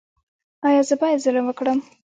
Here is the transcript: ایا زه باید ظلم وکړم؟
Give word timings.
ایا 0.67 0.81
زه 0.89 0.95
باید 1.01 1.23
ظلم 1.25 1.45
وکړم؟ 1.47 1.79